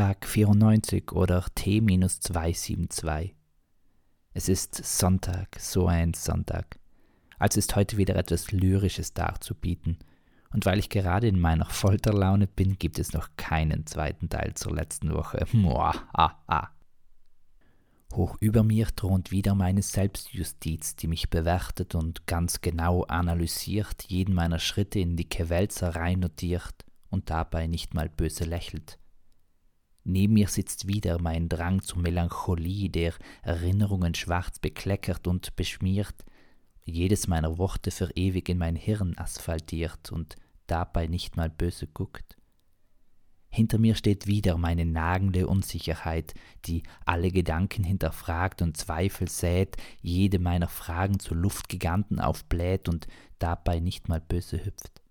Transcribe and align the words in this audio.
Tag 0.00 0.24
94 0.26 1.12
oder 1.12 1.44
T-272. 1.54 3.32
Es 4.32 4.48
ist 4.48 4.74
Sonntag, 4.82 5.60
so 5.60 5.88
ein 5.88 6.14
Sonntag. 6.14 6.78
Also 7.38 7.58
ist 7.58 7.76
heute 7.76 7.98
wieder 7.98 8.16
etwas 8.16 8.50
Lyrisches 8.50 9.12
darzubieten. 9.12 9.98
Und 10.54 10.64
weil 10.64 10.78
ich 10.78 10.88
gerade 10.88 11.28
in 11.28 11.38
meiner 11.38 11.66
Folterlaune 11.66 12.46
bin, 12.46 12.78
gibt 12.78 12.98
es 12.98 13.12
noch 13.12 13.28
keinen 13.36 13.84
zweiten 13.84 14.30
Teil 14.30 14.54
zur 14.54 14.74
letzten 14.74 15.12
Woche. 15.12 15.44
Moa, 15.52 15.92
ah, 16.14 16.32
ah. 16.46 16.68
Hoch 18.14 18.38
über 18.40 18.62
mir 18.62 18.86
thront 18.96 19.30
wieder 19.30 19.54
meine 19.54 19.82
Selbstjustiz, 19.82 20.96
die 20.96 21.08
mich 21.08 21.28
bewertet 21.28 21.94
und 21.94 22.26
ganz 22.26 22.62
genau 22.62 23.04
analysiert, 23.04 24.04
jeden 24.08 24.34
meiner 24.34 24.60
Schritte 24.60 24.98
in 24.98 25.18
die 25.18 25.28
Quälzerei 25.28 26.14
notiert 26.14 26.86
und 27.10 27.28
dabei 27.28 27.66
nicht 27.66 27.92
mal 27.92 28.08
böse 28.08 28.44
lächelt. 28.44 28.98
Neben 30.04 30.34
mir 30.34 30.48
sitzt 30.48 30.88
wieder 30.88 31.20
mein 31.20 31.48
Drang 31.48 31.82
zur 31.82 31.98
Melancholie, 31.98 32.88
der 32.88 33.14
Erinnerungen 33.42 34.14
schwarz 34.14 34.58
bekleckert 34.58 35.26
und 35.26 35.54
beschmiert, 35.56 36.24
jedes 36.84 37.28
meiner 37.28 37.58
Worte 37.58 37.90
für 37.90 38.10
ewig 38.16 38.48
in 38.48 38.58
mein 38.58 38.76
Hirn 38.76 39.16
asphaltiert 39.16 40.10
und 40.10 40.36
dabei 40.66 41.06
nicht 41.06 41.36
mal 41.36 41.50
böse 41.50 41.86
guckt. 41.86 42.36
Hinter 43.52 43.78
mir 43.78 43.96
steht 43.96 44.28
wieder 44.28 44.56
meine 44.56 44.86
nagende 44.86 45.48
Unsicherheit, 45.48 46.34
die 46.66 46.84
alle 47.04 47.32
Gedanken 47.32 47.82
hinterfragt 47.82 48.62
und 48.62 48.76
Zweifel 48.76 49.28
sät, 49.28 49.76
jede 50.00 50.38
meiner 50.38 50.68
Fragen 50.68 51.18
zu 51.18 51.34
Luftgiganten 51.34 52.20
aufbläht 52.20 52.88
und 52.88 53.08
dabei 53.40 53.80
nicht 53.80 54.08
mal 54.08 54.20
böse 54.20 54.64
hüpft. 54.64 55.02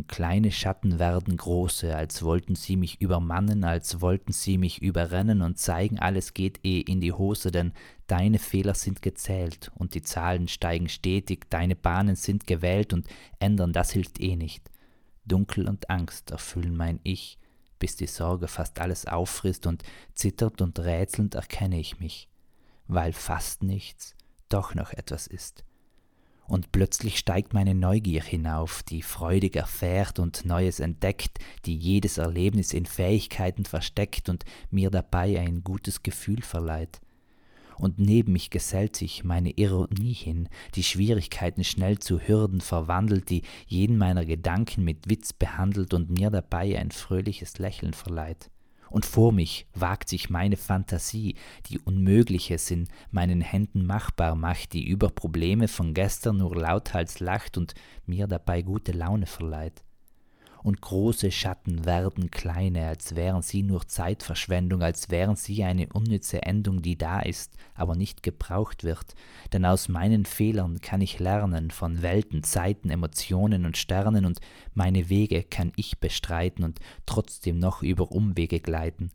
Und 0.00 0.08
kleine 0.08 0.50
Schatten 0.50 0.98
werden 0.98 1.36
große, 1.36 1.94
als 1.94 2.22
wollten 2.22 2.54
sie 2.54 2.76
mich 2.76 3.02
übermannen, 3.02 3.64
als 3.64 4.00
wollten 4.00 4.32
sie 4.32 4.56
mich 4.56 4.80
überrennen 4.80 5.42
und 5.42 5.58
zeigen, 5.58 5.98
alles 5.98 6.32
geht 6.32 6.64
eh 6.64 6.80
in 6.80 7.02
die 7.02 7.12
Hose, 7.12 7.50
denn 7.50 7.74
deine 8.06 8.38
Fehler 8.38 8.72
sind 8.72 9.02
gezählt 9.02 9.70
und 9.74 9.92
die 9.92 10.00
Zahlen 10.00 10.48
steigen 10.48 10.88
stetig, 10.88 11.50
deine 11.50 11.76
Bahnen 11.76 12.16
sind 12.16 12.46
gewählt 12.46 12.94
und 12.94 13.08
ändern, 13.40 13.74
das 13.74 13.90
hilft 13.90 14.20
eh 14.20 14.36
nicht. 14.36 14.70
Dunkel 15.26 15.68
und 15.68 15.90
Angst 15.90 16.30
erfüllen 16.30 16.78
mein 16.78 17.00
Ich, 17.02 17.38
bis 17.78 17.96
die 17.96 18.06
Sorge 18.06 18.48
fast 18.48 18.80
alles 18.80 19.04
auffrisst 19.04 19.66
und 19.66 19.82
zitternd 20.14 20.62
und 20.62 20.78
rätselnd 20.78 21.34
erkenne 21.34 21.78
ich 21.78 22.00
mich, 22.00 22.30
weil 22.86 23.12
fast 23.12 23.62
nichts 23.62 24.14
doch 24.48 24.74
noch 24.74 24.94
etwas 24.94 25.26
ist. 25.26 25.62
Und 26.50 26.72
plötzlich 26.72 27.16
steigt 27.16 27.54
meine 27.54 27.76
Neugier 27.76 28.24
hinauf, 28.24 28.82
die 28.82 29.02
freudig 29.02 29.54
erfährt 29.54 30.18
und 30.18 30.44
Neues 30.44 30.80
entdeckt, 30.80 31.38
die 31.64 31.76
jedes 31.76 32.18
Erlebnis 32.18 32.74
in 32.74 32.86
Fähigkeiten 32.86 33.64
versteckt 33.64 34.28
und 34.28 34.44
mir 34.68 34.90
dabei 34.90 35.38
ein 35.38 35.62
gutes 35.62 36.02
Gefühl 36.02 36.42
verleiht 36.42 37.00
und 37.76 37.98
neben 37.98 38.32
mich 38.32 38.50
gesellt 38.50 38.94
sich 38.94 39.24
meine 39.24 39.52
Ironie 39.52 40.12
hin, 40.12 40.48
die 40.74 40.82
Schwierigkeiten 40.82 41.64
schnell 41.64 41.98
zu 41.98 42.20
Hürden 42.20 42.60
verwandelt, 42.60 43.30
die 43.30 43.42
jeden 43.68 43.96
meiner 43.96 44.26
Gedanken 44.26 44.84
mit 44.84 45.08
Witz 45.08 45.32
behandelt 45.32 45.94
und 45.94 46.10
mir 46.10 46.30
dabei 46.30 46.78
ein 46.78 46.90
fröhliches 46.90 47.58
Lächeln 47.58 47.94
verleiht. 47.94 48.50
Und 48.90 49.06
vor 49.06 49.32
mich 49.32 49.66
wagt 49.74 50.08
sich 50.08 50.30
meine 50.30 50.56
Fantasie, 50.56 51.36
die 51.66 51.78
Unmögliches 51.78 52.70
in 52.70 52.88
meinen 53.10 53.40
Händen 53.40 53.86
machbar 53.86 54.34
macht, 54.34 54.72
die 54.72 54.86
über 54.86 55.08
Probleme 55.08 55.68
von 55.68 55.94
gestern 55.94 56.38
nur 56.38 56.56
lauthals 56.56 57.20
lacht 57.20 57.56
und 57.56 57.74
mir 58.04 58.26
dabei 58.26 58.62
gute 58.62 58.92
Laune 58.92 59.26
verleiht 59.26 59.82
und 60.62 60.80
große 60.80 61.30
Schatten 61.30 61.84
werden 61.84 62.30
kleine, 62.30 62.88
als 62.88 63.16
wären 63.16 63.42
sie 63.42 63.62
nur 63.62 63.86
Zeitverschwendung, 63.86 64.82
als 64.82 65.10
wären 65.10 65.36
sie 65.36 65.64
eine 65.64 65.88
unnütze 65.92 66.42
Endung, 66.42 66.82
die 66.82 66.98
da 66.98 67.20
ist, 67.20 67.54
aber 67.74 67.96
nicht 67.96 68.22
gebraucht 68.22 68.84
wird, 68.84 69.14
denn 69.52 69.64
aus 69.64 69.88
meinen 69.88 70.26
Fehlern 70.26 70.80
kann 70.80 71.00
ich 71.00 71.18
lernen 71.18 71.70
von 71.70 72.02
Welten, 72.02 72.42
Zeiten, 72.42 72.90
Emotionen 72.90 73.64
und 73.64 73.76
Sternen, 73.76 74.26
und 74.26 74.40
meine 74.74 75.08
Wege 75.08 75.42
kann 75.42 75.72
ich 75.76 75.98
bestreiten 75.98 76.64
und 76.64 76.78
trotzdem 77.06 77.58
noch 77.58 77.82
über 77.82 78.12
Umwege 78.12 78.60
gleiten, 78.60 79.10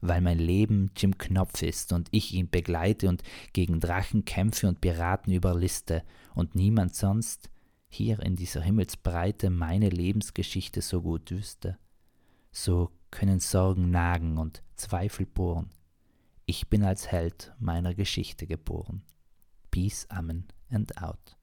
weil 0.00 0.20
mein 0.20 0.38
Leben 0.38 0.90
Jim 0.96 1.16
Knopf 1.18 1.62
ist 1.62 1.92
und 1.92 2.08
ich 2.10 2.34
ihn 2.34 2.50
begleite 2.50 3.08
und 3.08 3.22
gegen 3.52 3.80
Drachen 3.80 4.24
kämpfe 4.24 4.68
und 4.68 4.80
Piraten 4.80 5.32
überliste 5.32 6.02
und 6.34 6.54
niemand 6.54 6.94
sonst, 6.94 7.50
hier 7.88 8.20
in 8.20 8.36
dieser 8.36 8.60
Himmelsbreite 8.60 9.50
meine 9.50 9.88
Lebensgeschichte 9.88 10.82
so 10.82 11.02
gut 11.02 11.30
wüsste. 11.30 11.78
So 12.52 12.90
können 13.10 13.40
Sorgen 13.40 13.90
nagen 13.90 14.38
und 14.38 14.62
Zweifel 14.76 15.26
bohren. 15.26 15.70
Ich 16.46 16.68
bin 16.68 16.84
als 16.84 17.10
Held 17.10 17.52
meiner 17.58 17.94
Geschichte 17.94 18.46
geboren. 18.46 19.02
Peace, 19.70 20.06
Amen 20.10 20.46
and 20.70 20.96
out. 21.02 21.37